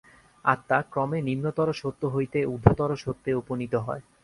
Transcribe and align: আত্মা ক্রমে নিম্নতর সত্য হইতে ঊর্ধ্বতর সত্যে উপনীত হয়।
আত্মা 0.45 0.79
ক্রমে 0.91 1.19
নিম্নতর 1.21 1.67
সত্য 1.81 2.01
হইতে 2.15 2.39
ঊর্ধ্বতর 2.45 2.89
সত্যে 3.03 3.31
উপনীত 3.41 3.73
হয়। 3.87 4.03